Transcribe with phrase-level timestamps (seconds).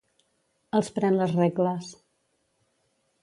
[0.77, 1.91] Els pren les regles.